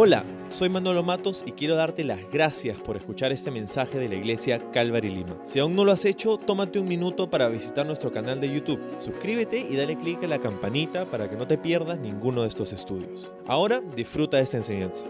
[0.00, 4.14] Hola, soy Manolo Matos y quiero darte las gracias por escuchar este mensaje de la
[4.14, 5.36] iglesia Calvary Lima.
[5.44, 8.78] Si aún no lo has hecho, tómate un minuto para visitar nuestro canal de YouTube.
[9.00, 12.74] Suscríbete y dale clic a la campanita para que no te pierdas ninguno de esestos
[12.74, 13.32] estudios.
[13.48, 15.04] Ahora disfruta de esta enseñanza.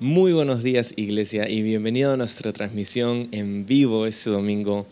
[0.00, 4.84] Muy buenos días iglesia y bienvenido a nuestra transmisión en vivo este domingo.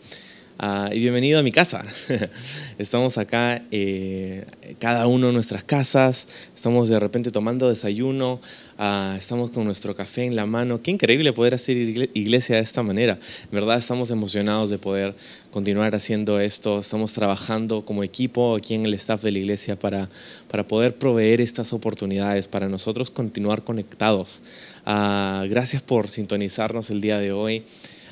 [0.61, 1.85] Ah, y bienvenido a mi casa.
[2.77, 4.43] Estamos acá, eh,
[4.77, 8.41] cada uno en nuestras casas, estamos de repente tomando desayuno,
[8.77, 10.81] ah, estamos con nuestro café en la mano.
[10.81, 13.13] Qué increíble poder hacer iglesia de esta manera.
[13.43, 15.15] En verdad estamos emocionados de poder
[15.49, 16.79] continuar haciendo esto.
[16.79, 20.09] Estamos trabajando como equipo aquí en el staff de la iglesia para,
[20.49, 24.41] para poder proveer estas oportunidades, para nosotros continuar conectados.
[24.85, 27.63] Ah, gracias por sintonizarnos el día de hoy.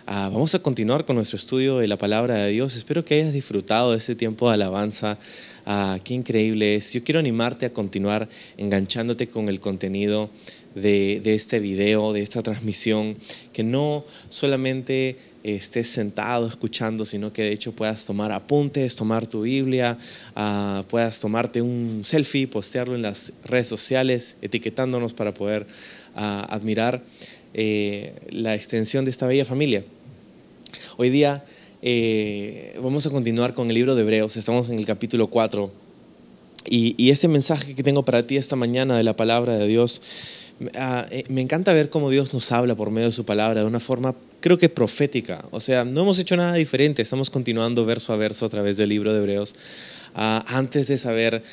[0.09, 2.77] Ah, vamos a continuar con nuestro estudio de la palabra de Dios.
[2.77, 5.19] Espero que hayas disfrutado de este tiempo de alabanza.
[5.65, 6.93] Ah, qué increíble es.
[6.93, 10.29] Yo quiero animarte a continuar enganchándote con el contenido
[10.75, 13.17] de, este video, de esta transmisión,
[13.51, 19.41] que no solamente estés sentado escuchando, sino que de hecho puedas tomar apuntes, tomar tu
[19.41, 19.97] Biblia,
[20.37, 25.67] ah, puedas tomarte un selfie, postearlo en las redes sociales, etiquetándonos para poder
[26.15, 27.03] admirar
[27.53, 29.83] eh, la extensión de esta bella familia.
[30.99, 31.43] Hoy día
[31.83, 35.69] eh, vamos a continuar con el libro de Hebreos, estamos en el capítulo 4.
[36.65, 40.01] Y, este mensaje que tengo para ti esta mañana de la palabra de Dios,
[40.73, 43.67] ah, eh, me encanta ver cómo Dios nos habla por medio de su palabra de
[43.67, 45.45] una forma, creo que profética.
[45.51, 48.89] O sea, no hemos hecho nada diferente, estamos continuando verso a verso a través del
[48.89, 49.53] libro de Hebreos.
[50.15, 51.43] Ah, antes de saber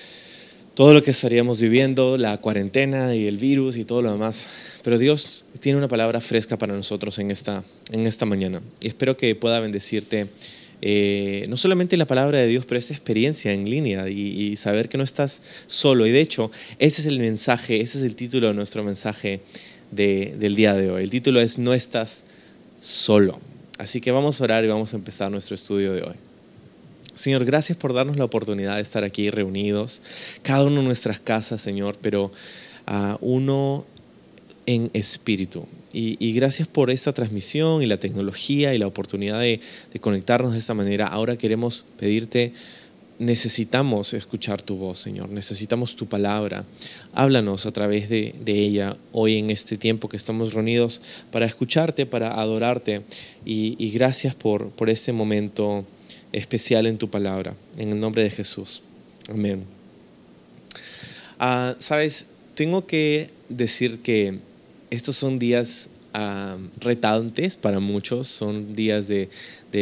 [0.74, 4.46] todo lo que estaríamos viviendo, la cuarentena y el virus y todo lo demás.
[4.82, 8.60] Pero Dios tiene una palabra fresca para nosotros en esta, en esta mañana.
[8.80, 10.28] Y espero que pueda bendecirte
[10.86, 14.98] eh, no solamente la palabra de Dios, pero esta experiencia en línea y, saber que
[14.98, 16.06] no estás solo.
[16.06, 19.40] Y de hecho, ese es el mensaje, ese es el título de nuestro mensaje
[19.92, 21.04] del día de hoy.
[21.04, 22.24] El título es No estás
[22.78, 23.40] solo.
[23.78, 26.33] Así que vamos a orar y vamos a empezar nuestro estudio de hoy.
[27.14, 30.02] Señor, gracias por darnos la oportunidad de estar aquí reunidos,
[30.42, 32.32] cada uno en nuestras casas, Señor, pero
[32.88, 33.84] uh, uno
[34.66, 35.66] en espíritu.
[35.96, 39.60] Y, gracias por esta transmisión y la tecnología y la oportunidad de,
[40.00, 41.06] conectarnos de esta manera.
[41.06, 42.52] Ahora queremos pedirte,
[43.20, 46.64] necesitamos escuchar tu voz, Señor, necesitamos tu palabra.
[47.12, 51.00] Háblanos a través de, ella hoy en este tiempo que estamos reunidos
[51.30, 53.02] para escucharte, para adorarte.
[53.44, 55.84] Y, gracias por, por este momento
[56.34, 57.54] especial en tu palabra.
[57.76, 58.82] En el nombre de Jesús.
[59.28, 59.64] Amén.
[61.38, 64.38] Ah, Sabes, tengo que decir que
[64.90, 69.28] estos son días uh, retantes para muchos, son días de,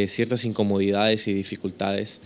[0.07, 2.19] ciertas incomodidades y dificultades.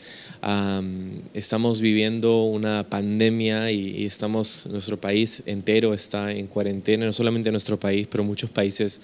[1.34, 7.78] estamos viviendo una pandemia y, estamos, nuestro país entero está en cuarentena, no solamente nuestro
[7.78, 9.02] país, pero muchos países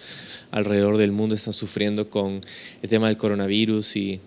[0.49, 2.39] alrededor del mundo están sufriendo con
[2.81, 4.21] el tema del coronavirus y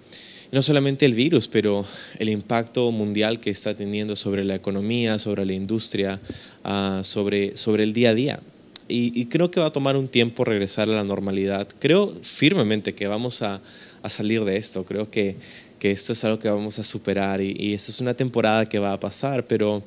[0.52, 1.84] no solamente el virus, pero
[2.18, 6.20] el impacto mundial que está teniendo sobre la economía, sobre la industria,
[6.64, 8.40] ah, sobre, sobre el día a día.
[8.88, 11.66] Y, creo que va a tomar un tiempo regresar a la normalidad.
[11.80, 13.60] Creo firmemente que vamos a,
[14.08, 14.84] salir de esto.
[14.84, 15.34] Creo que,
[15.80, 18.78] que, esto es algo que vamos a superar y, y esto es una temporada que
[18.78, 19.82] va a pasar, pero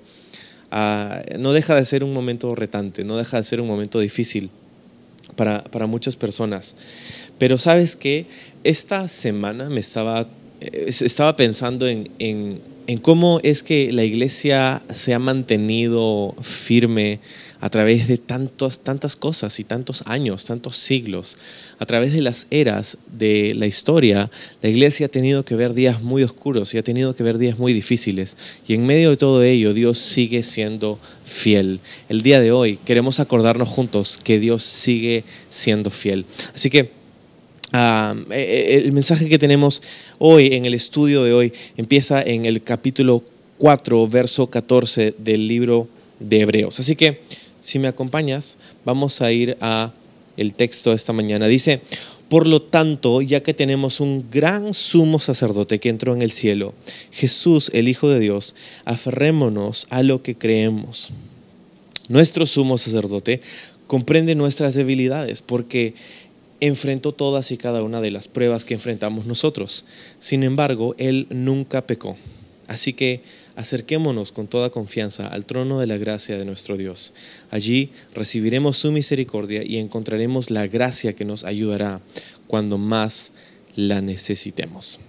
[0.69, 4.49] ah, no deja de ser un momento retante, no deja de ser un momento difícil
[5.37, 6.75] para, para muchas personas.
[7.37, 8.25] Pero sabes que
[8.65, 10.27] esta semana me estaba
[10.59, 17.19] estaba pensando en, en, cómo es que la iglesia se ha mantenido firme
[17.61, 21.37] a través de tantos, tantas cosas y tantos años, tantos siglos.
[21.77, 24.31] A través de las eras de la historia,
[24.61, 27.59] la iglesia ha tenido que ver días muy oscuros y ha tenido que ver días
[27.59, 28.37] muy difíciles.
[28.67, 31.81] Y en medio de todo ello, Dios sigue siendo fiel.
[32.07, 36.25] El día de hoy queremos acordarnos juntos que Dios sigue siendo fiel.
[36.55, 36.98] Así que
[37.71, 39.83] Ah, eh, eh, el mensaje que tenemos
[40.17, 43.23] hoy en el estudio de hoy empieza en el capítulo
[43.59, 45.87] 4, verso 14 del libro
[46.19, 46.79] de Hebreos.
[46.79, 47.21] Así que,
[47.61, 49.93] si me acompañas, vamos a ir a
[50.35, 51.47] el texto de esta mañana.
[51.47, 51.81] Dice,
[52.27, 56.73] por lo tanto, ya que tenemos un gran sumo sacerdote que entró en el cielo,
[57.11, 58.55] Jesús, el Hijo de Dios,
[58.85, 61.09] aferrémonos a lo que creemos.
[62.07, 63.41] Nuestro sumo sacerdote
[63.85, 65.93] comprende nuestras debilidades porque
[66.61, 69.85] enfrentó todas y cada una de las pruebas que enfrentamos nosotros.
[70.17, 72.17] Sin embargo, Él nunca pecó.
[72.67, 73.21] Así que
[73.55, 77.13] acerquémonos con toda confianza al trono de la gracia de nuestro Dios.
[77.51, 82.01] Allí recibiremos su misericordia y encontraremos la gracia que nos ayudará
[82.47, 83.31] cuando más
[83.75, 84.99] la necesitemos.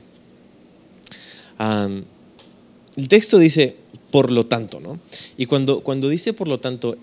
[1.58, 3.76] el texto dice,
[4.10, 4.98] por lo tanto, ¿no?
[5.36, 6.96] Y cuando, cuando dice por lo tanto,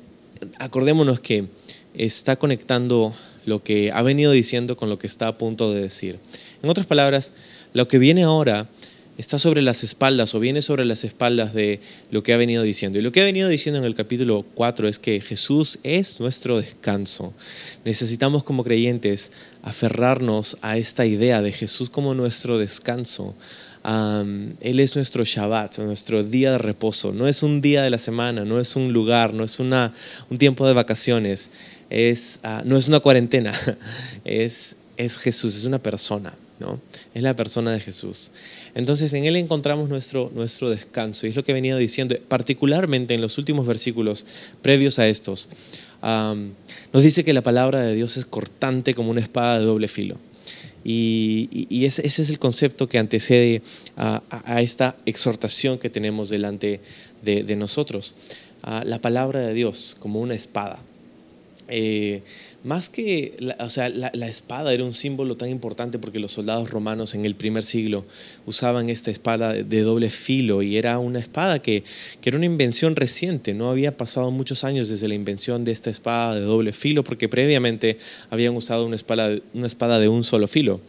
[0.60, 1.48] acordémonos que
[1.94, 3.14] está conectando
[3.48, 6.20] lo que ha venido diciendo con lo que está a punto de decir.
[6.62, 7.32] En otras palabras,
[7.74, 8.68] lo que viene ahora
[9.18, 11.80] está sobre las espaldas o viene sobre las espaldas de
[12.12, 13.00] lo que ha venido diciendo.
[13.00, 16.60] Y lo que ha venido diciendo en el capítulo 4 es que Jesús es nuestro
[16.60, 17.34] descanso.
[17.86, 19.32] Necesitamos como creyentes
[19.64, 23.34] aferrarnos a esta idea de Jesús como nuestro descanso.
[23.84, 27.14] él es nuestro Shabbat, nuestro día de reposo.
[27.14, 29.94] No es un día de la semana, no es un lugar, no es una,
[30.30, 31.50] un tiempo de vacaciones,
[31.90, 33.54] es, ah, no es una cuarentena,
[34.26, 36.34] es, es Jesús, es una persona.
[36.60, 36.82] ¿no?
[37.14, 38.32] Es la persona de Jesús.
[38.74, 43.14] Entonces en Él encontramos nuestro, nuestro descanso y es lo que he venido diciendo, particularmente
[43.14, 44.26] en los últimos versículos
[44.62, 45.50] previos a estos.
[46.02, 50.18] nos dice que la palabra de Dios es cortante como una espada de doble filo.
[50.90, 53.62] Y, ese, es el concepto que antecede
[53.98, 56.80] a, esta exhortación que tenemos delante
[57.22, 58.16] de, nosotros.
[58.64, 60.80] la palabra de Dios como una espada.
[61.70, 62.22] Eh,
[62.64, 66.70] más que, la, o sea, la, espada era un símbolo tan importante porque los soldados
[66.70, 68.06] romanos en el primer siglo
[68.46, 71.84] usaban esta espada de doble filo y era una espada que,
[72.22, 75.90] que, era una invención reciente, no había pasado muchos años desde la invención de esta
[75.90, 77.98] espada de doble filo porque previamente
[78.30, 80.82] habían usado una espada, una espada de un solo filo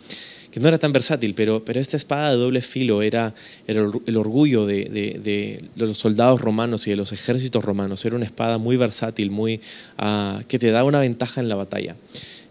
[0.51, 3.35] que no era tan versátil, pero, pero esta espada de doble filo era,
[3.67, 8.05] el orgullo de, los soldados romanos y de los ejércitos romanos.
[8.05, 9.61] Era una espada muy versátil, muy,
[9.99, 11.97] ah, que te da una ventaja en la batalla.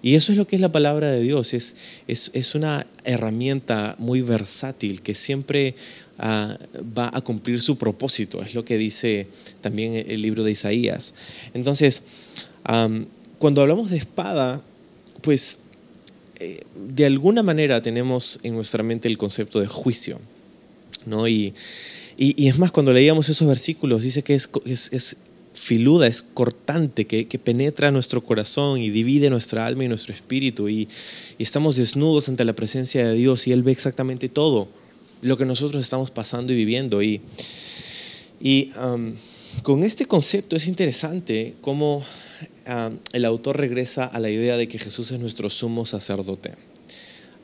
[0.04, 1.76] Y eso es lo que es la palabra de Dios, es,
[2.08, 5.76] es, una herramienta muy versátil que siempre
[6.20, 6.56] ah,
[6.98, 9.28] va a cumplir su propósito, es lo que dice
[9.60, 11.16] también el libro de Isaías.
[11.56, 12.04] Entonces,
[13.40, 14.62] cuando hablamos de espada,
[15.22, 15.58] pues
[16.40, 20.20] eh, de alguna manera tenemos en nuestra mente el concepto de juicio.
[21.06, 21.28] ¿no?
[21.28, 21.54] Y,
[22.18, 25.18] y, es más, cuando leíamos esos versículos, dice que es,
[25.54, 30.70] filuda, es cortante, que, penetra nuestro corazón y divide nuestra alma y nuestro espíritu.
[30.70, 30.88] Y,
[31.38, 34.68] y, estamos desnudos ante la presencia de Dios y Él ve exactamente todo
[35.22, 37.02] lo que nosotros estamos pasando y viviendo.
[37.02, 37.22] Y,
[38.40, 38.72] y
[39.64, 42.04] con este concepto es interesante cómo
[42.66, 46.54] Ah, el autor regresa a la idea de que Jesús es nuestro sumo sacerdote.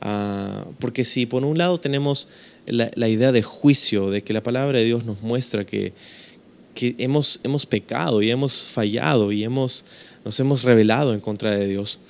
[0.00, 2.28] Ah, porque si por un lado tenemos
[2.66, 5.94] la, idea de juicio, de que la palabra de Dios nos muestra que,
[6.74, 9.84] que hemos, hemos pecado y hemos fallado y hemos,
[10.24, 12.00] nos hemos rebelado en contra de Dios,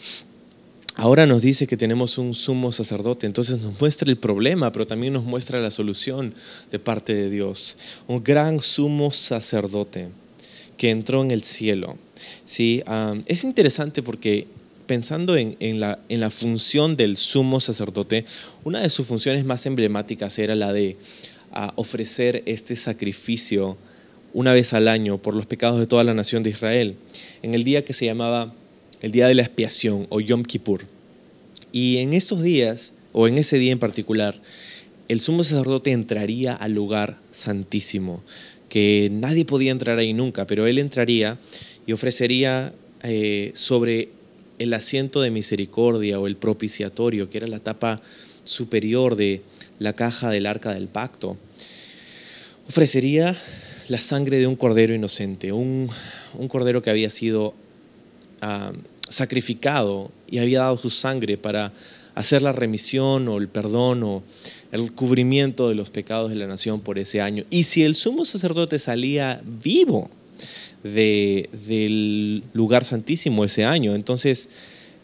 [0.96, 5.12] ahora nos dice que tenemos un sumo sacerdote, entonces nos muestra el problema, pero también
[5.12, 6.34] nos muestra la solución
[6.70, 7.78] de parte de Dios.
[8.08, 10.08] Un gran sumo sacerdote
[10.76, 11.98] que entró en el cielo.
[12.44, 12.82] ¿sí?
[13.26, 14.46] es interesante porque
[14.86, 18.24] pensando en, la, función del sumo sacerdote,
[18.64, 20.96] una de sus funciones más emblemáticas era la de
[21.76, 23.76] ofrecer este sacrificio
[24.32, 26.96] una vez al año por los pecados de toda la nación de Israel,
[27.42, 28.52] en el día que se llamaba
[29.00, 30.86] el día de la expiación o Yom Kippur.
[31.72, 34.40] Y en esos días, o en ese día en particular,
[35.08, 38.22] el sumo sacerdote entraría al lugar santísimo,
[38.74, 41.38] que nadie podía entrar ahí nunca, pero él entraría
[41.86, 42.74] y ofrecería
[43.04, 44.08] eh, sobre
[44.58, 48.02] el asiento de misericordia o el propiciatorio, que era la tapa
[48.42, 49.42] superior de
[49.78, 51.36] la caja del arca del pacto,
[52.66, 53.36] ofrecería
[53.86, 55.88] la sangre de un cordero inocente, un,
[56.48, 57.54] cordero que había sido
[58.40, 58.72] ah,
[59.08, 61.72] sacrificado y había dado su sangre para
[62.14, 64.22] hacer la remisión o el perdón o
[64.72, 67.44] el cubrimiento de los pecados de la nación por ese año.
[67.50, 70.10] Y si el sumo sacerdote salía vivo
[70.82, 74.48] del lugar santísimo ese año, entonces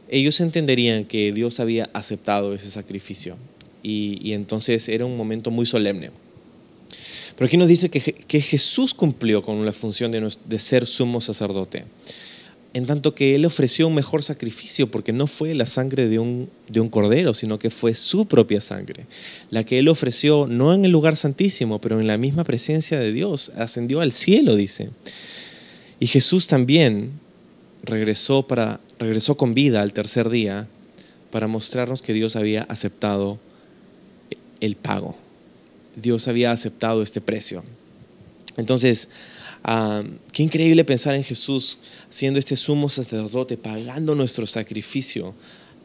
[0.08, 3.36] ellos entenderían que Dios había aceptado ese sacrificio.
[3.82, 6.10] Y, entonces era un momento muy solemne.
[7.34, 11.84] Pero aquí nos dice que, Jesús cumplió con la función de ser sumo sacerdote
[12.72, 16.48] en tanto que Él ofreció un mejor sacrificio porque no fue la sangre de un,
[16.68, 19.06] de un cordero, sino que fue su propia sangre,
[19.50, 23.12] la que Él ofreció no en el lugar santísimo, pero en la misma presencia de
[23.12, 24.90] Dios, ascendió al cielo, dice.
[25.98, 27.10] Y Jesús también
[27.82, 30.68] regresó, para, regresó con vida al tercer día
[31.30, 33.38] para mostrarnos que Dios había aceptado
[34.60, 35.16] el pago.
[35.96, 37.64] Dios había aceptado este precio.
[38.56, 39.08] Entonces,
[39.64, 40.02] Ah,
[40.32, 45.34] qué increíble pensar en Jesús siendo este sumo sacerdote, pagando nuestro sacrificio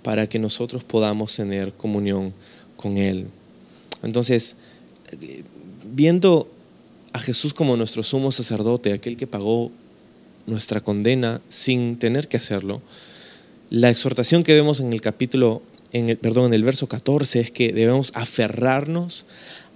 [0.01, 2.33] para que nosotros podamos tener comunión
[2.77, 3.27] con Él.
[4.03, 4.55] Entonces,
[5.93, 6.49] viendo
[7.13, 9.71] a Jesús como nuestro sumo sacerdote, aquel que pagó
[10.45, 12.81] nuestra condena sin tener que hacerlo,
[13.69, 17.51] la exhortación que vemos en el capítulo, en el, perdón, en el verso 14 es
[17.51, 19.25] que debemos aferrarnos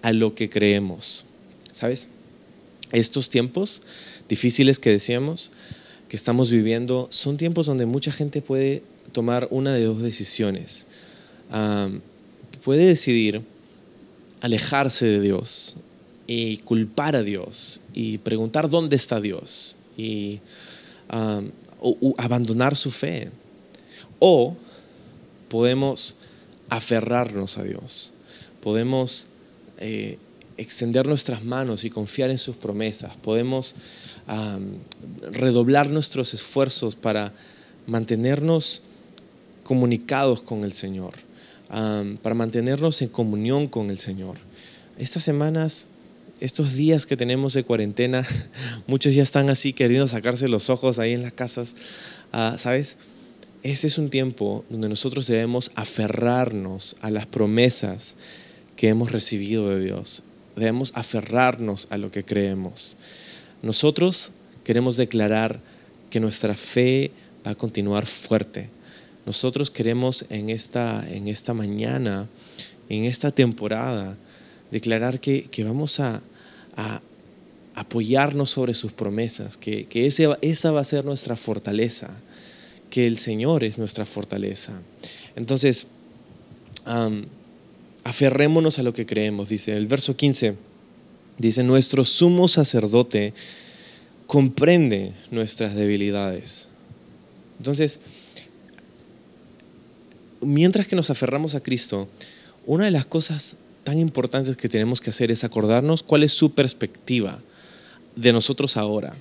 [0.02, 1.26] a lo que creemos.
[1.72, 2.10] ¿Sabes?
[2.92, 3.82] Estos tiempos
[4.28, 5.52] difíciles que decíamos,
[6.08, 10.86] que estamos viviendo son tiempos donde mucha gente puede tomar una de dos decisiones.
[12.64, 13.42] puede decidir
[14.42, 15.78] alejarse de Dios
[16.28, 20.40] y culpar a Dios y preguntar dónde está Dios y
[22.18, 23.32] abandonar su fe.
[24.20, 24.56] O
[25.48, 26.18] podemos
[26.70, 28.14] aferrarnos a Dios,
[28.62, 29.28] podemos
[29.80, 30.18] eh,
[30.60, 33.76] extender nuestras manos y confiar en sus promesas, podemos
[35.32, 37.34] redoblar nuestros esfuerzos para
[37.88, 38.84] mantenernos
[39.64, 41.14] comunicados con el Señor,
[41.68, 44.38] para mantenernos en comunión con el Señor.
[44.98, 45.88] Estas semanas,
[46.40, 48.26] estos días que tenemos de cuarentena,
[48.88, 51.76] muchos ya están así queriendo sacarse los ojos ahí en las casas,
[52.32, 52.98] ah, ¿sabes?
[53.62, 58.16] Este es un tiempo donde nosotros debemos aferrarnos a las promesas
[58.76, 60.24] que hemos recibido de Dios.
[60.56, 62.98] Debemos aferrarnos a lo que creemos.
[63.62, 64.32] Nosotros
[64.64, 65.60] queremos declarar
[66.10, 67.12] que nuestra fe
[67.46, 68.70] va a continuar fuerte.
[69.26, 72.28] Nosotros queremos en esta, en esta mañana,
[72.90, 74.18] en esta temporada,
[74.72, 76.22] declarar que, vamos a,
[77.76, 79.88] apoyarnos sobre sus promesas, que,
[80.42, 82.10] esa va a ser nuestra fortaleza,
[82.90, 84.82] que el Señor es nuestra fortaleza.
[85.36, 85.88] Entonces,
[88.04, 90.56] aferrémonos a lo que creemos, dice el verso 15,
[91.38, 93.34] dice, nuestro sumo sacerdote
[94.28, 96.70] comprende nuestras debilidades.
[97.58, 98.00] Entonces,
[100.42, 102.08] mientras que nos aferramos a Cristo,
[102.66, 106.52] una de las cosas tan importantes que tenemos que hacer es acordarnos cuál es su
[106.54, 107.40] perspectiva
[108.16, 109.16] de nosotros ahora.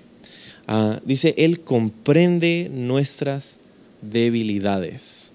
[0.66, 3.60] Ah, dice, Él comprende nuestras
[4.02, 5.32] debilidades.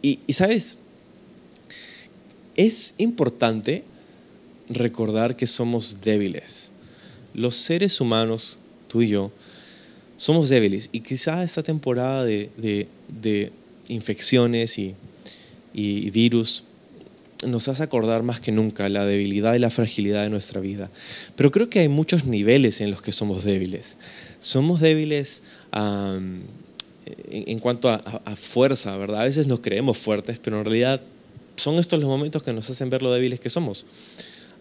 [0.00, 0.78] y, y sabes,
[2.58, 3.84] es importante
[4.68, 6.72] recordar que somos débiles
[7.38, 9.30] los seres humanos, tú y yo,
[10.16, 10.90] somos débiles.
[10.92, 12.88] Y quizá esta temporada de,
[13.88, 14.94] infecciones y,
[16.10, 16.64] virus
[17.46, 20.90] nos hace acordar más que nunca la debilidad y la fragilidad de nuestra vida.
[21.36, 23.98] Pero creo que hay muchos niveles en los que somos débiles.
[24.40, 25.44] Somos débiles
[27.30, 28.00] en, cuanto a,
[28.34, 29.20] fuerza, ¿verdad?
[29.20, 31.00] A veces nos creemos fuertes, pero en realidad
[31.58, 33.86] son estos los momentos que nos hacen ver lo débiles que somos.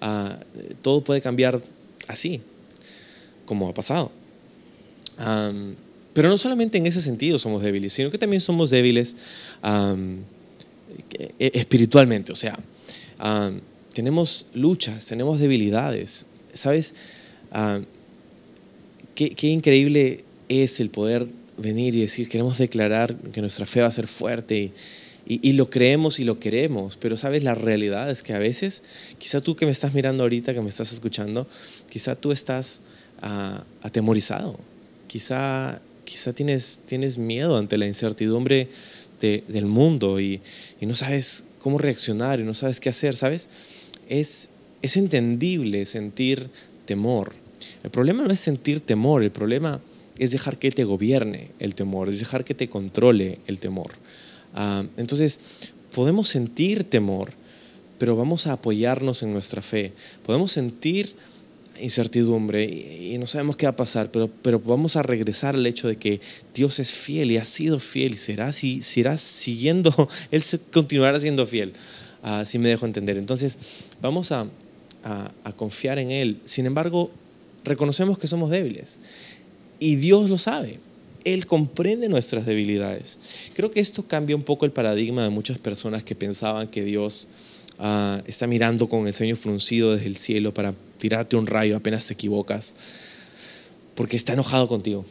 [0.01, 0.38] Ah,
[0.82, 1.62] todo puede cambiar
[2.08, 2.42] así,
[3.46, 4.12] como ha pasado.
[6.13, 9.16] pero no solamente en ese sentido somos débiles, sino que también somos débiles
[11.39, 12.32] e, espiritualmente.
[12.32, 12.58] O sea,
[13.94, 16.25] tenemos luchas, tenemos debilidades.
[16.54, 16.96] ¿Sabes?
[19.16, 21.27] qué, qué increíble es el poder
[21.58, 24.74] venir y decir, queremos declarar que nuestra fe va a ser fuerte y,
[25.29, 28.84] y, lo creemos y lo queremos, pero sabes, la realidad es que a veces,
[29.17, 31.48] quizá tú que me estás mirando ahorita, que me estás escuchando,
[31.89, 32.79] quizá tú estás
[33.81, 34.57] atemorizado.
[35.07, 38.69] Quizá, quizá tienes, tienes miedo ante la incertidumbre
[39.19, 40.41] del mundo y,
[40.79, 43.50] no sabes cómo reaccionar y no sabes qué hacer, ¿sabes?
[44.07, 44.50] Es,
[44.81, 46.50] es entendible sentir
[46.86, 47.34] temor.
[47.84, 49.81] El problema no es sentir temor, el problema
[50.17, 53.91] es dejar que te gobierne el temor, es dejar que te controle el temor.
[54.54, 55.39] Ah, entonces,
[55.94, 57.32] podemos sentir temor,
[57.98, 59.94] pero vamos a apoyarnos en nuestra fe.
[60.24, 61.16] Podemos sentir
[61.80, 65.88] incertidumbre y, no sabemos qué va a pasar, pero, pero vamos a regresar al hecho
[65.88, 66.20] de que
[66.54, 71.46] Dios es fiel y ha sido fiel y será, si, será siguiendo, Él continuará siendo
[71.46, 71.74] fiel,
[72.22, 73.18] así me dejo entender.
[73.18, 73.60] Entonces,
[74.01, 74.48] vamos a,
[75.04, 76.39] a, confiar en Él.
[76.46, 77.12] Sin embargo,
[77.63, 79.00] reconocemos que somos débiles
[79.80, 80.80] y Dios lo sabe.
[81.34, 83.19] Él comprende nuestras debilidades.
[83.53, 87.27] Creo que esto cambia un poco el paradigma de muchas personas que pensaban que Dios
[87.79, 92.07] Ah, está mirando con el ceño fruncido desde el cielo para tirarte un rayo apenas
[92.07, 92.74] te equivocas,
[93.93, 95.05] porque está enojado contigo.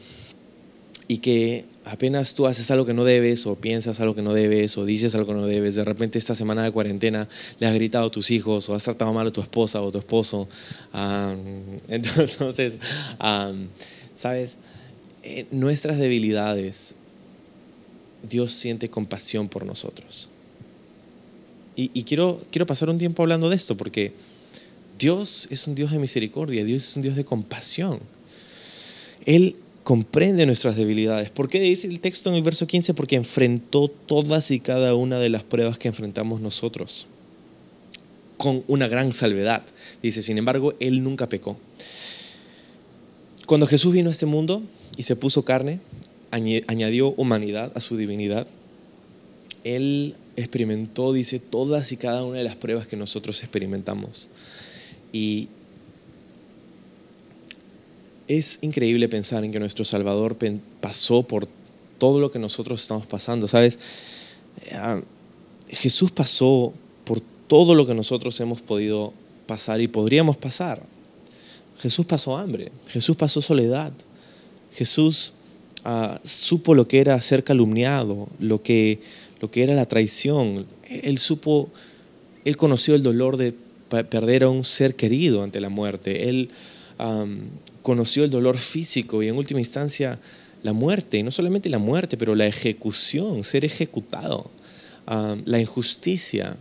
[1.09, 4.77] Y que apenas tú haces algo que no debes, o piensas algo que no debes,
[4.77, 7.29] o dices algo que no debes, de repente esta semana de cuarentena
[7.61, 9.99] le has gritado a tus hijos, o has tratado mal a tu esposa o tu
[9.99, 10.49] esposo.
[11.89, 12.79] entonces,
[14.17, 14.59] ¿sabes?
[15.51, 16.95] Nuestras debilidades,
[18.29, 20.31] Dios siente compasión por nosotros.
[21.79, 24.15] Y, quiero, quiero pasar un tiempo hablando de esto, porque
[24.99, 28.01] Dios es un Dios de misericordia, Dios es un Dios de compasión.
[29.27, 31.31] Él comprende nuestras debilidades.
[31.31, 32.95] ¿Por qué dice el texto en el verso 15?
[32.95, 37.09] Porque enfrentó todas y cada una de las pruebas que enfrentamos nosotros,
[38.39, 39.63] con una gran salvedad.
[40.03, 41.59] Dice, sin embargo, Él nunca pecó.
[43.47, 44.63] Cuando Jesús vino a este mundo
[44.97, 45.81] y se puso carne,
[46.31, 48.47] añadió humanidad a su divinidad,
[49.63, 54.29] Él experimentó, dice, todas y cada una de las pruebas que nosotros experimentamos.
[55.13, 55.49] Y
[58.27, 60.37] es increíble pensar en que nuestro Salvador
[60.81, 61.49] pasó por
[61.99, 63.79] todo lo que nosotros estamos pasando, ¿sabes?
[64.73, 65.01] Ah,
[65.69, 66.75] Jesús pasó
[67.05, 69.13] por todo lo que nosotros hemos podido
[69.47, 70.83] pasar y podríamos pasar.
[71.79, 73.93] Jesús pasó hambre, Jesús pasó soledad,
[74.73, 75.33] Jesús
[75.85, 79.01] ah, supo lo que era ser calumniado, lo que,
[79.41, 80.67] lo que era la traición.
[80.89, 81.71] Él supo,
[82.45, 83.55] él conoció el dolor de
[83.89, 86.29] perder a un ser querido ante la muerte.
[86.29, 86.51] Él
[87.83, 90.19] conoció el dolor físico y en última instancia
[90.63, 94.51] la muerte, y no solamente la muerte, pero la ejecución, ser ejecutado,
[95.07, 96.57] la injusticia,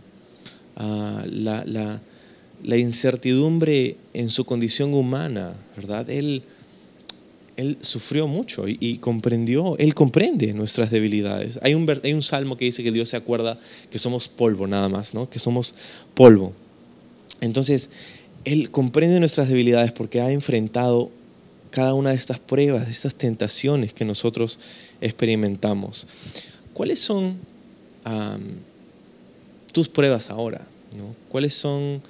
[0.76, 2.00] ah, la, la,
[2.74, 6.10] incertidumbre en su condición humana, ¿verdad?
[6.10, 6.42] Él,
[7.56, 11.60] él sufrió mucho y, comprendió, Él comprende nuestras debilidades.
[11.62, 13.58] Hay un, hay un salmo que dice que Dios se acuerda
[13.88, 15.30] que somos polvo nada más, ¿no?
[15.30, 15.74] que somos
[16.14, 16.52] polvo.
[17.40, 17.88] Entonces,
[18.44, 21.10] Él comprende nuestras debilidades porque ha enfrentado
[21.70, 24.58] cada una de estas pruebas, de estas tentaciones que nosotros
[25.00, 26.08] experimentamos.
[26.74, 27.38] ¿Cuáles son
[29.72, 30.66] tus pruebas ahora?
[31.28, 32.02] ¿Cuáles son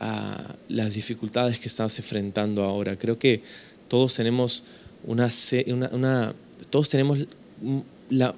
[0.00, 2.96] ah, las dificultades que estás enfrentando ahora?
[2.96, 3.42] Creo que
[3.88, 4.64] todos tenemos
[5.04, 6.34] una,
[6.70, 7.26] todos tenemos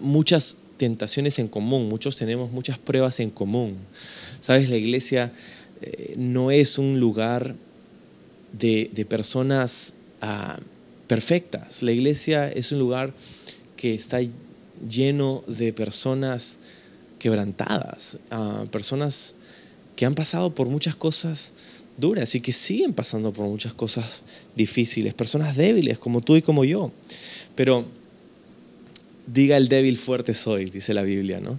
[0.00, 3.76] muchas tentaciones en común, muchos tenemos muchas pruebas en común.
[4.40, 5.32] Sabes, la iglesia
[5.80, 7.54] eh, no es un lugar
[8.52, 10.58] de, personas ah,
[11.06, 11.82] perfectas.
[11.82, 13.12] La iglesia es un lugar
[13.76, 14.20] que está
[14.88, 16.58] lleno de personas
[17.18, 19.34] quebrantadas, ah, personas
[19.96, 21.52] que han pasado por muchas cosas
[21.96, 24.24] duras y que siguen pasando por muchas cosas
[24.56, 26.90] difíciles, personas débiles como tú y como yo.
[27.54, 27.86] Pero
[29.26, 31.58] diga el débil fuerte soy, dice la Biblia, ¿no?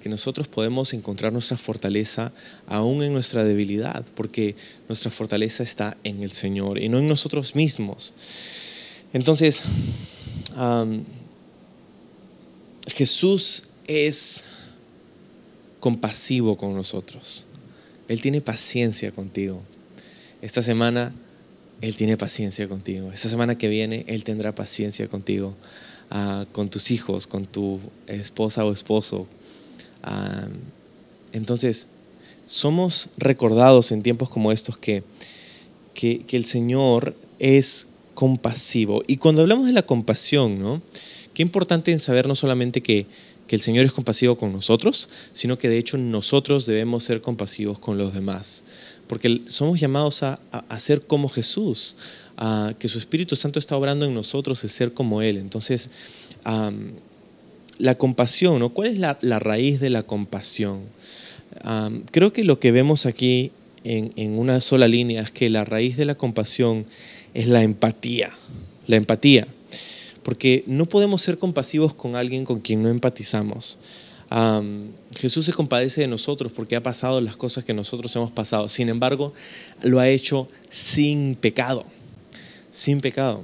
[0.00, 2.32] que nosotros podemos encontrar nuestra fortaleza
[2.66, 4.56] aún en nuestra debilidad, porque
[4.88, 8.14] nuestra fortaleza está en el Señor y no en nosotros mismos.
[9.12, 9.64] Entonces,
[12.86, 14.48] Jesús es
[15.80, 17.46] compasivo con nosotros.
[18.08, 19.62] Él tiene paciencia contigo.
[20.42, 21.12] Esta semana
[21.80, 23.12] Él tiene paciencia contigo.
[23.12, 25.54] Esta semana que viene Él tendrá paciencia contigo,
[26.10, 29.26] ah, con tus hijos, con tu esposa o esposo,
[31.32, 31.88] entonces,
[32.46, 35.04] somos recordados en tiempos como estos que,
[35.94, 39.02] que, el Señor es compasivo.
[39.06, 40.82] Y cuando hablamos de la compasión, ¿no?
[41.34, 43.06] Qué importante en saber no solamente que,
[43.50, 47.80] que el Señor es compasivo con nosotros, sino que de hecho nosotros debemos ser compasivos
[47.80, 48.62] con los demás.
[49.08, 51.96] Porque somos llamados a, a, ser como Jesús,
[52.36, 55.36] a que su Espíritu Santo está obrando en nosotros el ser como Él.
[55.36, 55.90] Entonces,
[57.78, 58.68] la compasión, ¿no?
[58.68, 60.82] ¿Cuál es la, raíz de la compasión?
[62.12, 63.50] creo que lo que vemos aquí
[63.82, 66.86] en, una sola línea es que la raíz de la compasión
[67.34, 68.30] es la empatía,
[68.86, 69.48] la empatía,
[70.22, 73.78] porque no podemos ser compasivos con alguien con quien no empatizamos.
[75.16, 78.68] Jesús se compadece de nosotros porque ha pasado las cosas que nosotros hemos pasado.
[78.68, 79.32] Sin embargo,
[79.82, 81.84] lo ha hecho sin pecado.
[82.70, 83.42] Sin pecado.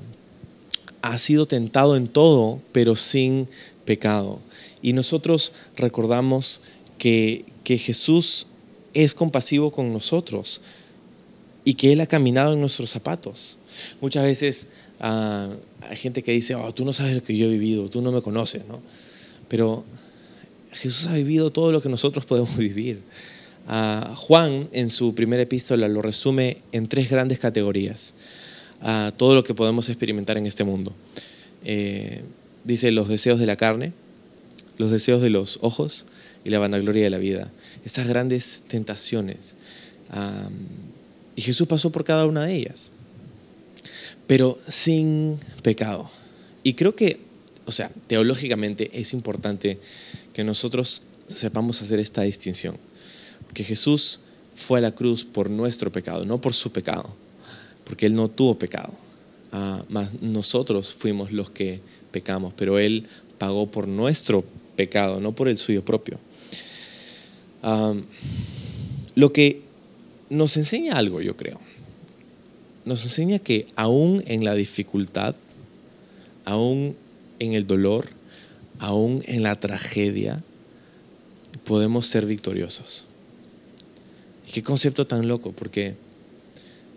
[1.02, 3.48] Ha sido tentado en todo, pero sin
[3.84, 4.40] pecado.
[4.80, 6.60] Y nosotros recordamos
[6.98, 8.46] que, que Jesús
[8.94, 10.60] es compasivo con nosotros
[11.64, 13.58] y que Él ha caminado en nuestros zapatos.
[14.00, 14.68] Muchas veces
[15.00, 15.50] ah,
[15.88, 18.12] hay gente que dice, oh, tú no sabes lo que yo he vivido, tú no
[18.12, 18.80] me conoces, ¿no?
[19.48, 19.84] Pero
[20.72, 23.02] Jesús ha vivido todo lo que nosotros podemos vivir.
[23.68, 28.14] Ah, Juan en su primera epístola lo resume en tres grandes categorías,
[28.80, 30.92] a ah, todo lo que podemos experimentar en este mundo.
[31.64, 32.22] Eh,
[32.64, 33.92] dice los deseos de la carne,
[34.78, 36.06] los deseos de los ojos
[36.44, 37.50] y la vanagloria de la vida.
[37.84, 39.56] Estas grandes tentaciones.
[41.34, 42.92] y Jesús pasó por cada una de ellas,
[44.26, 46.10] pero sin pecado.
[46.62, 47.20] Y creo que,
[47.64, 49.78] o sea, teológicamente es importante
[50.32, 52.76] que nosotros sepamos hacer esta distinción.
[53.54, 54.20] Que Jesús
[54.54, 57.14] fue a la cruz por nuestro pecado, no por su pecado,
[57.84, 58.92] porque Él no tuvo pecado.
[59.52, 63.06] Ah, más nosotros fuimos los que pecamos, pero Él
[63.38, 64.44] pagó por nuestro
[64.76, 66.18] pecado, no por el suyo propio.
[69.14, 69.62] lo que
[70.28, 71.65] nos enseña algo, yo creo.
[72.86, 75.34] Nos enseña que aún en la dificultad,
[76.44, 76.96] aún
[77.40, 78.06] en el dolor,
[78.78, 80.42] aún en la tragedia,
[81.64, 83.06] podemos ser victoriosos.
[84.52, 85.96] qué concepto tan loco, porque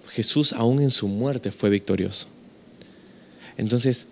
[0.10, 2.28] Jesús aún en su muerte fue victorioso.
[3.58, 4.08] Entonces,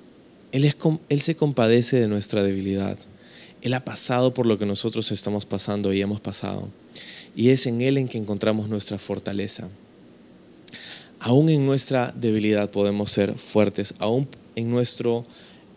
[0.52, 0.74] él,
[1.10, 2.98] él se compadece de nuestra debilidad.
[3.62, 6.70] Él ha pasado por lo que nosotros estamos pasando y hemos pasado.
[7.36, 9.70] Y es en Él en que encontramos nuestra fortaleza.
[11.20, 15.26] Aún en nuestra debilidad podemos ser fuertes, aún en nuestro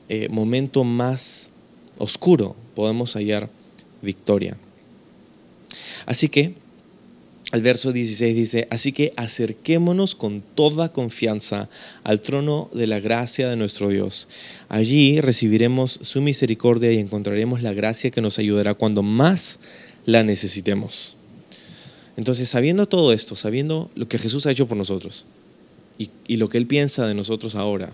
[0.09, 1.51] eh, momento más
[1.99, 3.49] oscuro podemos hallar
[4.03, 4.57] victoria.
[6.07, 6.55] Así que,
[7.53, 11.69] el verso 16 dice, así que acerquémonos con toda confianza
[12.05, 14.29] al trono de la gracia de nuestro Dios.
[14.69, 19.59] Allí recibiremos su misericordia y encontraremos la gracia que nos ayudará cuando más
[20.07, 21.17] la necesitemos.
[22.17, 25.27] Entonces, sabiendo todo esto, sabiendo lo que Jesús ha hecho por nosotros
[25.99, 27.93] y, y lo que Él piensa de nosotros ahora,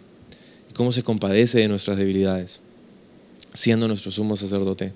[0.70, 2.60] y cómo se compadece de nuestras debilidades,
[3.52, 4.92] siendo nuestro sumo sacerdote,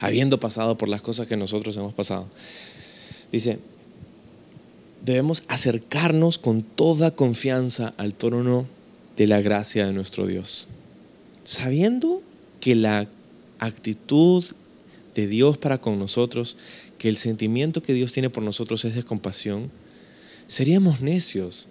[0.00, 2.28] habiendo pasado por las cosas que nosotros hemos pasado,
[3.30, 3.58] dice,
[5.04, 8.66] debemos acercarnos con toda confianza al trono
[9.16, 10.68] de la gracia de nuestro Dios,
[11.44, 12.22] sabiendo
[12.60, 13.08] que la
[13.58, 14.44] actitud
[15.14, 16.56] de Dios para con nosotros,
[17.02, 19.72] que el sentimiento que Dios tiene por nosotros es de compasión,
[20.46, 21.66] seríamos necios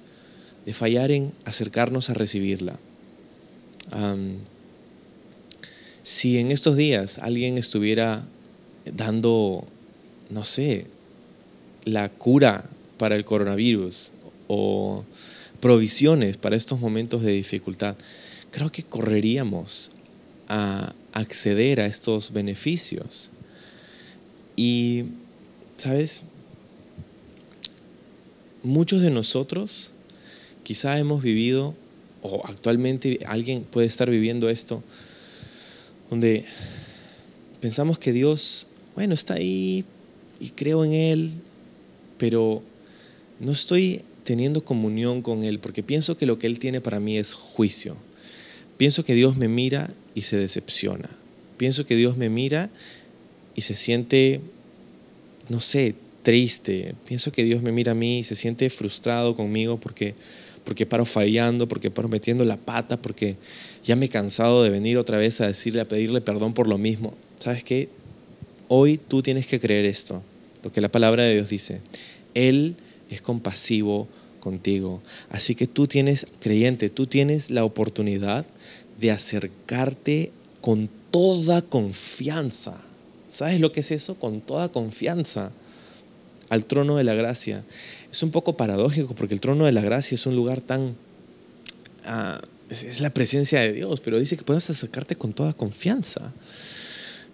[0.65, 2.78] de fallar en acercarnos a recibirla.
[6.04, 8.26] si en estos días alguien estuviera
[8.84, 9.65] dando,
[10.30, 10.88] no sé,
[11.86, 12.65] la cura
[12.98, 14.12] para el coronavirus
[14.50, 15.06] o
[15.62, 17.96] provisiones para estos momentos de dificultad,
[18.52, 19.91] creo que correríamos
[20.50, 23.32] a acceder a estos beneficios.
[24.58, 25.06] Y,
[25.82, 26.24] ¿sabes?
[28.62, 29.91] Muchos de nosotros
[30.62, 31.74] quizá hemos vivido,
[32.22, 34.84] o actualmente alguien puede estar viviendo esto,
[36.12, 36.46] donde
[37.62, 39.84] pensamos que Dios, bueno, está ahí
[40.39, 41.32] y creo en Él,
[42.20, 42.62] pero
[43.39, 47.17] no estoy teniendo comunión con Él porque pienso que lo que Él tiene para mí
[47.17, 47.98] es juicio.
[48.78, 51.10] Pienso que Dios me mira y se decepciona.
[51.58, 52.70] Pienso que Dios me mira
[53.56, 54.41] y se siente,
[55.52, 56.96] no sé, triste.
[57.06, 60.16] Pienso que Dios me mira a mí y se siente frustrado conmigo porque,
[60.64, 63.36] porque paro fallando, porque paro metiendo la pata, porque
[63.84, 66.78] ya me he cansado de venir otra vez a decirle, a pedirle perdón por lo
[66.78, 67.14] mismo.
[67.40, 67.90] ¿Sabes qué?
[68.70, 70.24] Hoy tú tienes que creer esto,
[70.64, 71.82] lo que la palabra de Dios dice.
[72.34, 72.76] Él
[73.10, 74.08] es compasivo
[74.40, 75.02] contigo.
[75.30, 78.46] Así que tú tienes, creyente, tú tienes la oportunidad
[79.00, 82.82] de acercarte con toda confianza.
[83.32, 84.15] ¿Sabes lo que es eso?
[84.15, 85.52] Con toda confianza
[86.50, 87.63] al trono de la gracia.
[88.12, 90.96] Es un poco paradójico porque el trono de la gracia es un lugar tan...
[92.06, 92.39] Ah,
[92.70, 96.34] es, la presencia de Dios, pero dice que puedes acercarte con toda confianza.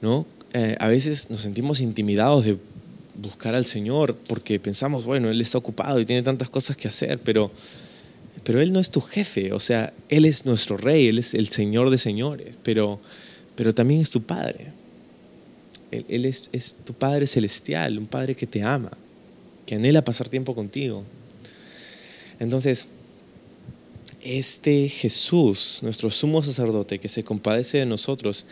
[0.01, 0.27] ¿no?
[0.53, 2.57] Eh, a veces nos sentimos intimidados de
[3.15, 7.19] buscar al Señor porque pensamos, bueno, Él está ocupado y tiene tantas cosas que hacer,
[7.19, 7.51] pero,
[8.43, 11.49] pero Él no es tu jefe, o sea, Él es nuestro rey, Él es el
[11.49, 12.99] Señor de señores, pero,
[13.55, 14.77] pero también es tu Padre.
[15.91, 18.91] Él, es, es tu Padre celestial, un Padre que te ama,
[19.65, 21.03] que anhela pasar tiempo contigo.
[22.39, 22.87] Entonces,
[24.21, 28.45] este Jesús, nuestro sumo sacerdote que se compadece de nosotros,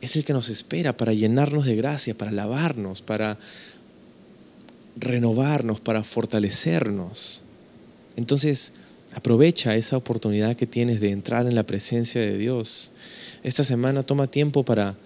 [0.00, 3.38] es el que nos espera para llenarnos de gracia, para lavarnos, para
[4.96, 7.42] renovarnos, para fortalecernos.
[8.16, 8.72] Entonces,
[9.14, 12.92] aprovecha esa oportunidad que tienes de entrar en la presencia de Dios.
[13.42, 14.96] Esta semana toma tiempo para,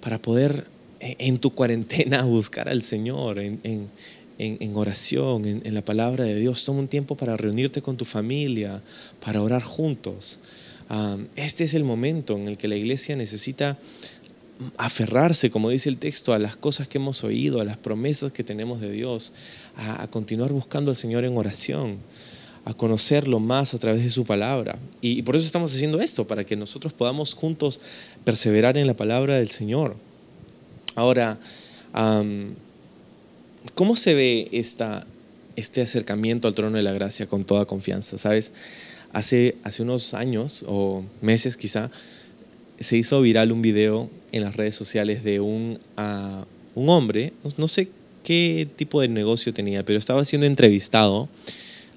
[0.00, 0.66] para poder
[1.02, 3.58] en tu cuarentena buscar al Señor, en,
[4.38, 6.64] en, oración, en, la palabra de Dios.
[6.64, 8.82] Toma un tiempo para reunirte con tu familia,
[9.20, 10.38] para orar juntos.
[10.88, 13.78] Ah, este es el momento en el que la iglesia necesita
[14.76, 18.44] aferrarse, como dice el texto, a las cosas que hemos oído, a las promesas que
[18.44, 19.32] tenemos de Dios,
[19.76, 21.98] a, continuar buscando al Señor en oración,
[22.64, 24.78] a conocerlo más a través de su palabra.
[25.00, 27.80] Y, por eso estamos haciendo esto, para que nosotros podamos juntos
[28.24, 29.96] perseverar en la palabra del Señor.
[30.94, 31.38] Ahora,
[33.74, 38.18] ¿cómo se ve este acercamiento al trono de la gracia con toda confianza?
[38.18, 38.52] ¿Sabes?
[39.12, 41.90] Hace, unos años o meses quizá,
[42.78, 45.78] se hizo viral un video en las redes sociales de un,
[46.74, 47.88] un hombre, no, sé
[48.24, 51.28] qué tipo de negocio tenía, pero estaba siendo entrevistado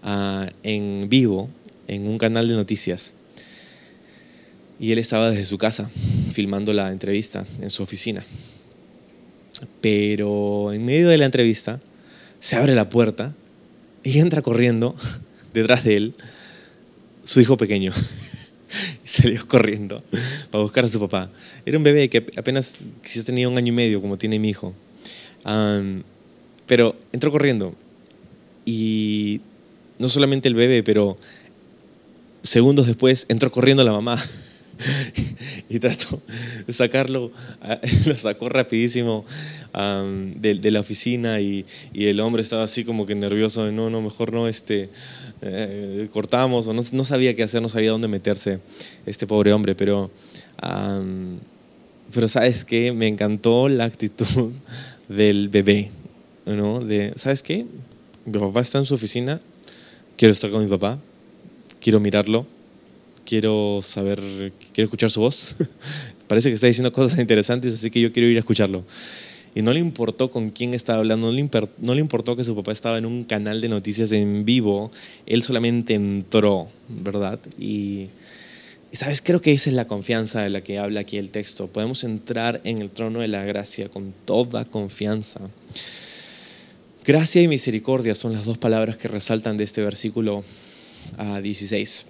[0.04, 1.50] uh, en vivo
[1.88, 3.14] en un canal de noticias.
[4.80, 5.90] Y él estaba desde su casa
[6.34, 8.26] filmando la entrevista en su oficina.
[9.82, 11.80] Pero en medio de la entrevista
[12.40, 13.34] se abre la puerta
[14.04, 14.96] y entra corriendo
[15.54, 16.14] detrás de él
[17.24, 17.92] su hijo pequeño.
[19.04, 20.04] y salió corriendo
[20.52, 21.30] para buscar a su papá.
[21.66, 24.74] Era un bebé que apenas quizás tenía un año y medio, como tiene mi hijo.
[26.66, 27.76] pero entró corriendo
[28.66, 29.42] y
[30.00, 31.18] no solamente el bebé, pero
[32.44, 34.22] segundos después entró corriendo la mamá.
[35.70, 36.22] y trató
[36.66, 37.32] de sacarlo,
[38.06, 39.26] lo sacó rapidísimo
[39.74, 44.48] de, la oficina y, el hombre estaba así como que nervioso, no, no, mejor no,
[44.48, 44.90] este,
[45.42, 48.60] eh, cortamos, o no, no, sabía qué hacer, no sabía dónde meterse
[49.06, 50.12] este pobre hombre, pero,
[52.14, 54.52] pero sabes qué, me encantó la actitud
[55.10, 55.90] del bebé,
[56.46, 56.80] ¿no?
[56.80, 57.66] De, ¿sabes qué?
[58.26, 59.42] Mi papá está en su oficina,
[60.18, 61.00] quiero estar con mi papá,
[61.80, 62.48] quiero mirarlo,
[63.26, 65.56] quiero saber, quiero escuchar su voz.
[66.28, 68.84] Parece que está diciendo cosas interesantes, así que yo quiero ir a escucharlo.
[69.54, 72.98] Y no le importó con quién estaba hablando, no le, importó que su papá estaba
[72.98, 74.92] en un canal de noticias en vivo,
[75.26, 77.40] él solamente entró, ¿verdad?
[77.58, 78.10] Y,
[78.92, 81.68] y, sabes, creo que esa es la confianza de la que habla aquí el texto.
[81.68, 85.40] Podemos entrar en el trono de la gracia con toda confianza.
[87.06, 90.44] Gracia y misericordia son las dos palabras que resaltan de este versículo
[91.18, 92.08] a 16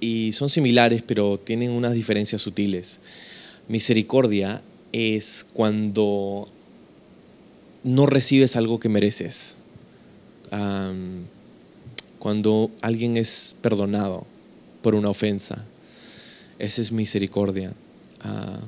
[0.00, 3.00] y son similares, pero tienen unas diferencias sutiles.
[3.68, 6.48] Misericordia es cuando
[7.84, 9.56] no recibes algo que mereces.
[12.18, 14.26] cuando alguien es perdonado
[14.82, 15.64] por una ofensa.
[16.58, 17.74] Esa es misericordia.
[18.20, 18.58] Ah,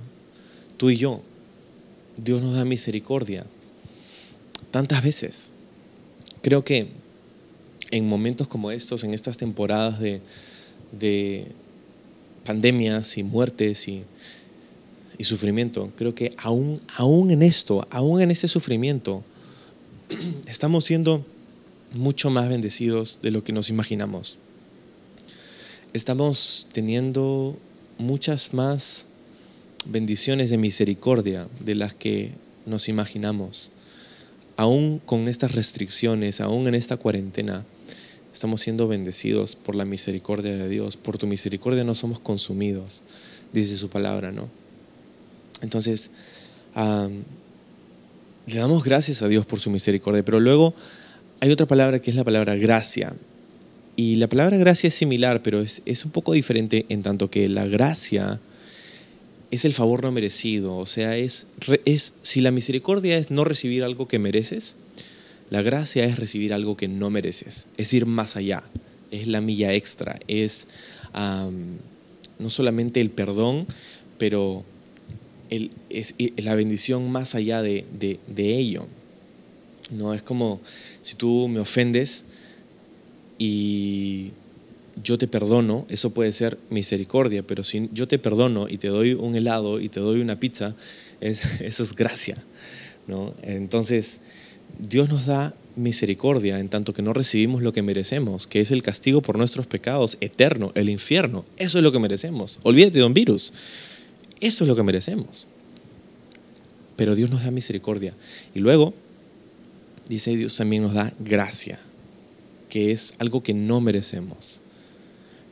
[0.76, 1.22] tú y yo,
[2.16, 3.44] Dios nos da misericordia
[4.70, 5.50] tantas veces.
[6.42, 6.88] Creo que
[7.90, 10.20] en momentos como estos, en estas temporadas de,
[10.92, 11.46] de
[12.44, 14.04] pandemias y muertes y,
[15.18, 19.22] y sufrimiento, creo que aún, aún en esto, aún en este sufrimiento,
[20.46, 21.24] estamos siendo
[21.92, 24.38] mucho más bendecidos de lo que nos imaginamos.
[25.92, 27.58] Estamos teniendo
[27.98, 29.06] muchas más
[29.86, 32.32] bendiciones de misericordia de las que
[32.66, 33.72] nos imaginamos.
[34.56, 37.64] Aún con estas restricciones, aún en esta cuarentena,
[38.40, 40.96] Estamos siendo bendecidos por la misericordia de Dios.
[40.96, 43.02] Por tu misericordia no somos consumidos,
[43.52, 44.48] dice su palabra, ¿no?
[45.60, 46.10] Entonces,
[48.46, 50.72] le damos gracias a Dios por su misericordia, pero luego
[51.40, 53.14] hay otra palabra que es la palabra gracia.
[53.94, 57.46] Y la palabra gracia es similar, pero es, es un poco diferente en tanto que
[57.46, 58.40] la gracia
[59.50, 60.78] es el favor no merecido.
[60.78, 61.46] O sea, es,
[61.84, 64.76] es si la misericordia es no recibir algo que mereces,
[65.50, 68.62] la gracia es recibir algo que no mereces, es ir más allá,
[69.10, 70.68] es la milla extra, es
[72.38, 73.66] no solamente el perdón,
[74.18, 74.64] pero
[75.90, 77.84] es la bendición más allá de,
[78.36, 78.86] ello.
[79.90, 80.60] No es como
[81.02, 82.24] si tú me ofendes
[83.38, 84.30] y
[85.02, 89.14] yo te perdono, eso puede ser misericordia, pero si yo te perdono y te doy
[89.14, 90.76] un helado y te doy una pizza,
[91.20, 92.36] eso es gracia.
[93.06, 93.34] ¿no?
[93.42, 94.20] Entonces,
[94.80, 98.82] Dios nos da misericordia en tanto que no recibimos lo que merecemos, que es el
[98.82, 101.44] castigo por nuestros pecados eterno, el infierno.
[101.56, 102.60] Eso es lo que merecemos.
[102.62, 103.52] Olvídate de un virus.
[104.40, 105.46] Eso es lo que merecemos.
[106.96, 108.14] Pero Dios nos da misericordia.
[108.54, 108.94] Y luego,
[110.08, 111.78] dice Dios también nos da gracia,
[112.68, 114.60] que es algo que no merecemos.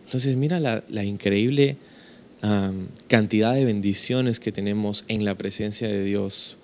[0.05, 1.77] Entonces mira la, increíble
[3.09, 6.57] cantidad de bendiciones que tenemos en la presencia de Dios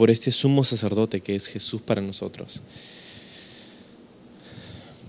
[0.00, 2.62] por este sumo sacerdote que es Jesús para nosotros.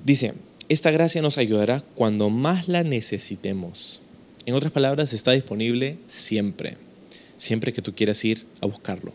[0.03, 0.33] Dice,
[0.67, 4.01] esta gracia nos ayudará cuando más la necesitemos.
[4.45, 6.75] En otras palabras, está disponible siempre,
[7.37, 9.13] siempre que tú quieras ir a buscarlo.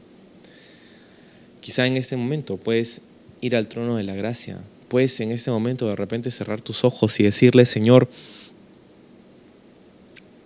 [1.60, 3.02] Quizá en este momento puedes
[3.42, 4.58] ir al trono de la gracia,
[4.88, 8.08] puedes en este momento de repente cerrar tus ojos y decirle, Señor,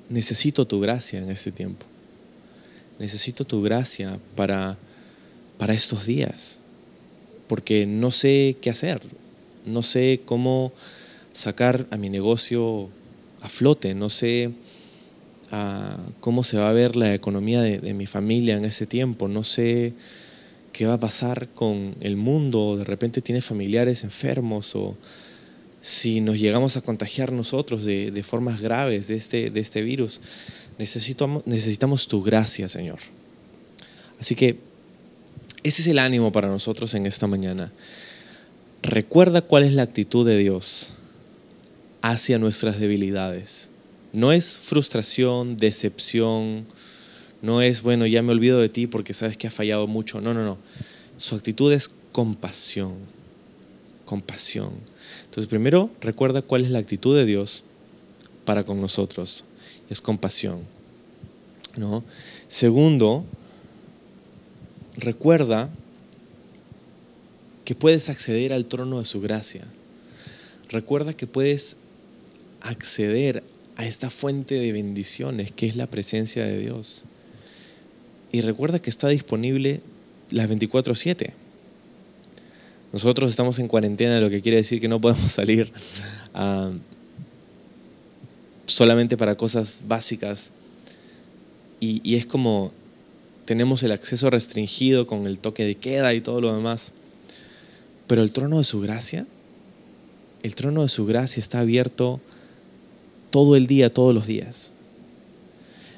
[0.09, 1.87] necesito tu gracia en este tiempo.
[2.99, 4.77] Necesito tu gracia para
[5.61, 6.59] para estos días,
[7.47, 9.03] porque no sé qué hacer,
[9.67, 10.73] no sé cómo
[11.35, 12.89] sacar a mi negocio
[13.43, 14.53] a flote, no sé
[15.51, 19.45] ah, cómo se va a ver la economía de, mi familia en ese tiempo, no
[19.45, 19.93] sé
[20.73, 24.97] qué va a pasar con el mundo, de repente tiene familiares enfermos o
[25.83, 30.23] si nos llegamos a contagiar nosotros de, de formas graves de este, de este virus,
[30.79, 33.01] necesitamos, necesitamos tu gracia, Señor.
[34.19, 34.70] Así que
[35.63, 37.73] ese es el ánimo para nosotros en esta mañana.
[38.83, 40.95] Recuerda cuál es la actitud de Dios
[42.03, 43.69] hacia nuestras debilidades.
[44.13, 46.67] No es frustración, decepción,
[47.43, 50.21] no es, bueno, ya me olvido de ti porque sabes que ha fallado mucho.
[50.21, 50.59] No, no, no.
[51.17, 52.95] Su actitud es compasión.
[54.05, 54.73] Compasión.
[55.25, 57.65] Entonces, primero, recuerda cuál es la actitud de Dios
[58.45, 59.45] para con nosotros.
[59.89, 60.61] Es compasión.
[61.77, 62.05] ¿no?
[62.49, 63.25] Segundo,
[65.01, 65.71] recuerda
[67.65, 69.65] que puedes acceder al trono de su gracia.
[70.69, 71.77] Recuerda que puedes
[72.61, 73.43] acceder
[73.77, 77.05] a esta fuente de bendiciones que es la presencia de Dios.
[78.33, 79.81] Y recuerda que está disponible
[80.31, 81.33] las 24/7.
[82.93, 85.73] Nosotros estamos en cuarentena, lo que quiere decir que no podemos salir
[86.35, 86.73] ah,
[88.67, 90.53] solamente para cosas básicas.
[91.79, 92.73] Y, y es como
[93.51, 96.93] tenemos el acceso restringido con el toque de queda y todo lo demás.
[98.07, 99.27] Pero el trono de su gracia,
[100.45, 102.21] el trono de su gracia está abierto
[103.31, 104.73] todo el día, todos los días.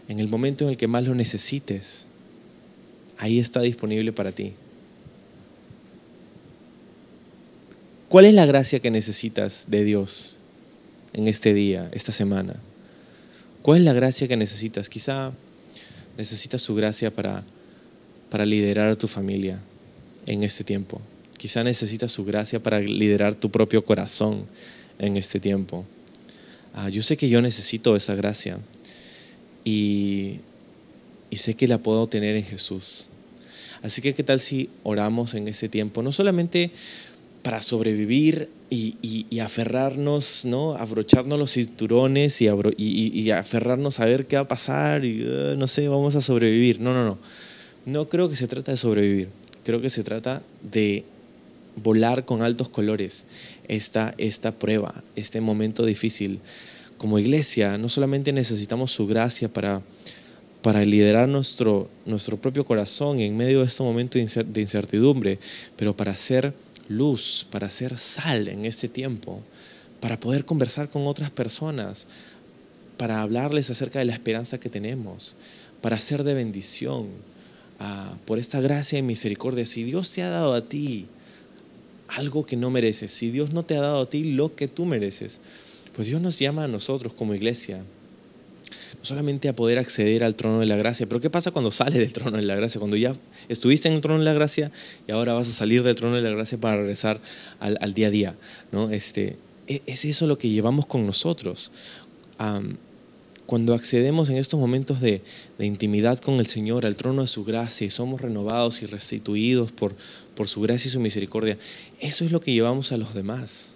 [0.08, 2.06] En el momento en el que más lo necesites,
[3.18, 4.54] ahí está disponible para ti.
[8.08, 10.38] ¿Cuál es la gracia que necesitas de Dios
[11.12, 12.56] en este día, esta semana?
[13.60, 14.88] ¿Cuál es la gracia que necesitas?
[14.88, 15.32] Quizá
[16.16, 17.44] necesitas su gracia para,
[18.30, 19.60] para liderar a tu familia
[20.26, 21.00] en este tiempo.
[21.36, 24.46] Quizá necesitas su gracia para liderar tu propio corazón
[24.98, 25.84] en este tiempo.
[26.74, 28.58] Ah, yo sé que yo necesito esa gracia
[29.64, 30.40] y,
[31.30, 33.08] y sé que la puedo tener en Jesús.
[33.82, 36.02] Así que, ¿qué tal si oramos en ese tiempo?
[36.02, 36.70] No solamente
[37.42, 40.74] para sobrevivir y, y, aferrarnos, ¿no?
[40.76, 45.66] Abrocharnos los cinturones y, y, aferrarnos a ver qué va a pasar y, uh, no
[45.66, 46.80] sé, vamos a sobrevivir.
[46.80, 47.18] No, no, no.
[47.84, 49.28] No creo que se trata de sobrevivir.
[49.64, 51.04] Creo que se trata de
[51.76, 53.26] volar con altos colores
[53.68, 56.40] esta, esta prueba, este momento difícil.
[56.96, 59.82] Como iglesia, no solamente necesitamos su gracia para,
[60.62, 65.38] para liderar nuestro, nuestro propio corazón en medio de este momento de incertidumbre,
[65.76, 66.54] pero para ser
[66.88, 69.42] luz, para ser sal en este tiempo,
[70.00, 72.06] para poder conversar con otras personas,
[72.96, 75.36] para hablarles acerca de la esperanza que tenemos,
[75.80, 77.08] para ser de bendición,
[77.80, 79.66] ah, por esta gracia y misericordia.
[79.66, 81.06] Si Dios te ha dado a ti
[82.08, 84.86] algo que no mereces, si Dios no te ha dado a ti lo que tú
[84.86, 85.40] mereces,
[85.94, 87.82] pues Dios nos llama a nosotros como iglesia,
[88.98, 91.98] no solamente a poder acceder al trono de la gracia, pero ¿qué pasa cuando sales
[91.98, 92.78] del trono de la gracia?
[92.78, 93.16] Cuando ya
[93.48, 94.70] estuviste en el trono de la gracia
[95.06, 97.20] y ahora vas a salir del trono de la gracia para regresar
[97.60, 98.34] al, día a día,
[98.70, 98.90] ¿no?
[98.90, 101.70] Este, e, es eso lo que llevamos con nosotros.
[103.46, 105.20] cuando accedemos en estos momentos de,
[105.58, 109.72] de, intimidad con el Señor, al trono de su gracia, y somos renovados y restituidos
[109.72, 109.94] por,
[110.34, 111.58] por su gracia y su misericordia,
[112.00, 113.72] eso es lo que llevamos a los demás.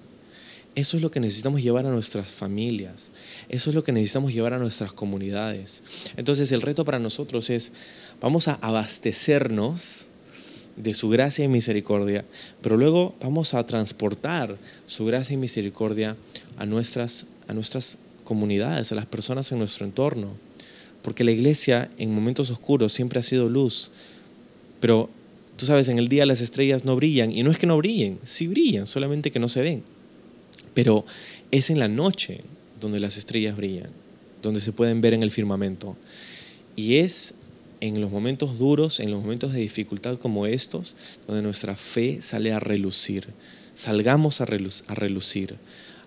[0.77, 3.11] Eso es lo que necesitamos llevar a nuestras familias.
[3.49, 5.83] Eso es lo que necesitamos llevar a nuestras comunidades.
[6.19, 7.73] Entonces el reto para nosotros es,
[8.21, 10.05] vamos a abastecernos
[10.77, 12.27] de su gracia y misericordia,
[12.61, 16.15] pero luego vamos a transportar su gracia y misericordia
[16.59, 20.37] a nuestras, a nuestras comunidades, a las personas en nuestro entorno.
[21.01, 23.93] Porque la iglesia en momentos oscuros siempre ha sido luz,
[24.81, 25.09] pero
[25.57, 28.19] tú sabes, en el día las estrellas no brillan, y no es que no brillen,
[28.25, 29.96] sí brillan, solamente que no se ven.
[30.77, 31.07] Pero
[31.51, 32.43] es en la noche
[32.79, 33.89] donde las estrellas brillan,
[34.43, 35.97] donde se pueden ver en el firmamento.
[36.77, 37.35] Y es
[37.81, 40.95] en los momentos duros, en los momentos de dificultad como estos,
[41.27, 43.29] donde nuestra fe sale a relucir.
[43.73, 45.57] Salgamos a, relucir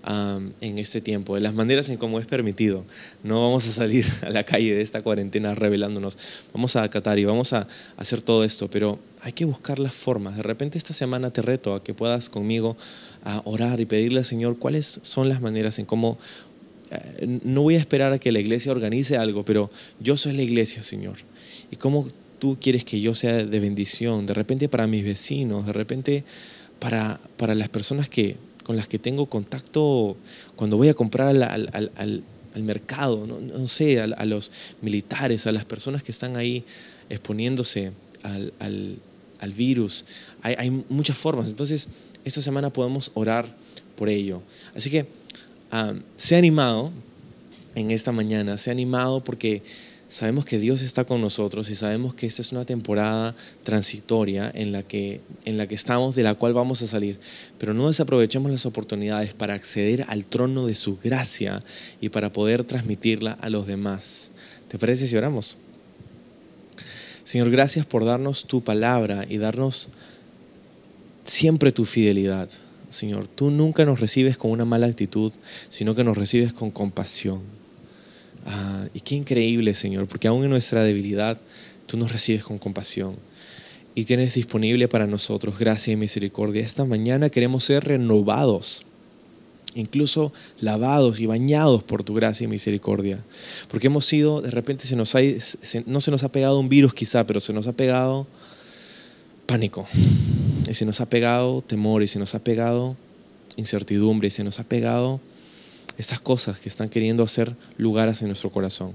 [0.06, 2.86] en este tiempo, de las maneras en cómo es permitido.
[3.24, 6.18] No vamos a salir a la calle de esta cuarentena revelándonos.
[6.54, 10.38] Vamos a acatar y vamos a hacer todo esto, pero hay que buscar las formas.
[10.38, 12.78] De repente esta semana te reto a que puedas conmigo
[13.24, 16.18] a orar y pedirle al Señor cuáles son las maneras en cómo
[16.92, 20.42] eh, no voy a esperar a que la iglesia organice algo, pero yo soy la
[20.42, 21.18] iglesia, Señor.
[21.72, 22.08] Y cómo
[22.40, 26.24] tú quieres que yo sea de bendición, de repente para mis vecinos, de repente
[26.80, 28.38] para, para las personas que
[28.70, 30.16] con las que tengo contacto
[30.56, 34.52] cuando voy a comprar al, mercado, no, sé, a, los
[34.84, 36.64] militares, a las personas que están ahí
[37.10, 40.06] exponiéndose al, virus.
[40.44, 41.48] Hay, hay, muchas formas.
[41.48, 41.88] Entonces,
[42.24, 43.48] esta semana podemos orar
[43.96, 44.44] por ello.
[44.76, 45.08] Así que,
[45.72, 46.92] ah, se ha animado
[47.74, 49.64] en esta mañana, se ha animado porque
[50.10, 54.72] sabemos que Dios está con nosotros y sabemos que esta es una temporada transitoria en
[54.72, 57.20] la que, en la que estamos, de la cual vamos a salir.
[57.60, 61.64] Pero no desaprovechemos las oportunidades para acceder al trono de su gracia
[62.02, 64.32] y para poder transmitirla a los demás.
[64.68, 65.58] ¿Te parece si oramos?
[67.24, 69.90] Señor, gracias por darnos tu palabra y darnos
[71.24, 72.50] siempre tu fidelidad.
[72.90, 75.32] Señor, tú nunca nos recibes con una mala actitud,
[75.70, 77.59] sino que nos recibes con compasión.
[78.46, 81.40] Ah, y qué increíble, Señor, porque aún en nuestra debilidad
[81.86, 83.16] tú nos recibes con compasión
[83.96, 86.64] y tienes disponible para nosotros gracia y misericordia.
[86.64, 88.84] Esta mañana queremos ser renovados,
[89.76, 93.24] incluso lavados y bañados por tu gracia y misericordia,
[93.70, 95.14] porque hemos sido, de repente se nos
[95.86, 98.28] no se nos ha pegado un virus quizá, pero se nos ha pegado
[99.46, 99.88] pánico,
[100.70, 102.96] y se nos ha pegado temor, y se nos ha pegado
[103.58, 105.20] incertidumbre, y se nos ha pegado
[106.00, 108.94] estas cosas que están queriendo hacer lugares en nuestro corazón.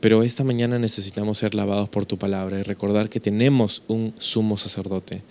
[0.00, 4.58] Pero esta mañana necesitamos ser lavados por tu palabra y recordar que tenemos un sumo
[4.58, 5.22] sacerdote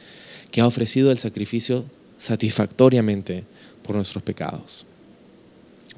[0.49, 1.86] que ha ofrecido el sacrificio
[2.17, 3.43] satisfactoriamente
[3.84, 4.88] por nuestros pecados.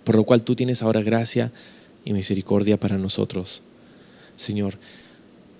[0.04, 1.54] Por lo cual tú tienes ahora gracia
[2.04, 3.64] y misericordia para nosotros.
[4.36, 4.78] Señor,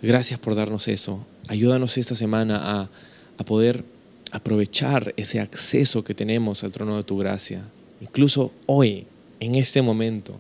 [0.02, 1.26] gracias por darnos eso.
[1.48, 2.90] Ayúdanos esta semana a,
[3.38, 3.86] a poder
[4.34, 7.64] aprovechar ese acceso que tenemos al trono de tu gracia,
[8.02, 9.08] incluso hoy,
[9.40, 10.40] en este momento.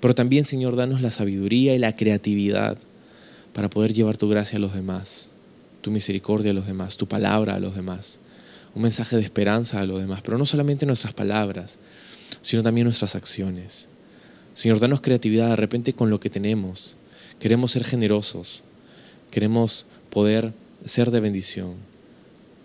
[0.00, 2.78] Pero también, Señor, danos la sabiduría y la creatividad
[3.52, 5.30] para poder llevar tu gracia a los demás,
[5.80, 8.20] tu misericordia a los demás, tu palabra a los demás,
[8.74, 11.78] un mensaje de esperanza a los demás, pero no solamente nuestras palabras,
[12.42, 13.88] sino también nuestras acciones.
[14.54, 16.96] Señor, danos creatividad de repente con lo que tenemos.
[17.40, 18.62] Queremos ser generosos,
[19.30, 20.52] queremos poder
[20.84, 21.87] ser de bendición.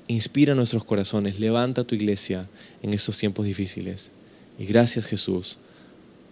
[0.07, 2.49] Inspira nuestros corazones, levanta tu iglesia
[2.81, 4.11] en estos tiempos difíciles.
[4.59, 5.57] Y gracias Jesús,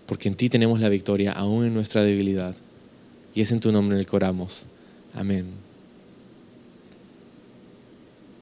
[0.06, 2.56] porque en ti tenemos la victoria aún en nuestra debilidad.
[3.34, 4.68] Y es en tu nombre en el que oramos.
[5.14, 5.71] Amén.